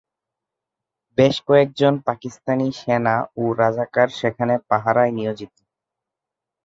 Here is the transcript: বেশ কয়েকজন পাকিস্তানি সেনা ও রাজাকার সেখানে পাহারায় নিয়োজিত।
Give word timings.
বেশ 1.17 1.35
কয়েকজন 1.47 1.93
পাকিস্তানি 2.07 2.67
সেনা 2.79 3.15
ও 3.35 3.43
রাজাকার 3.53 4.07
সেখানে 4.19 4.53
পাহারায় 4.69 5.13
নিয়োজিত। 5.17 5.53